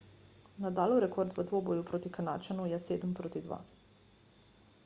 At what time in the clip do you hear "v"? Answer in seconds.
1.37-1.45